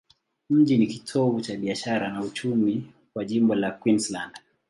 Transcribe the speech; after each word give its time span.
Mji 0.49 0.77
ni 0.77 0.87
kitovu 0.87 1.41
cha 1.41 1.55
biashara 1.57 2.09
na 2.11 2.21
uchumi 2.21 2.85
kwa 3.13 3.25
jimbo 3.25 3.55
la 3.55 3.71
Queensland. 3.71 4.31